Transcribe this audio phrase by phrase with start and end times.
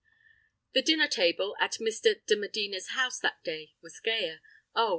[0.73, 2.25] The dinner table at Mr.
[2.25, 4.39] de Medina's house that day, was gayer—oh!